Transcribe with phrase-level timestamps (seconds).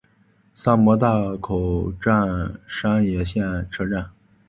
[0.55, 4.09] 萨摩大口站山野线车站。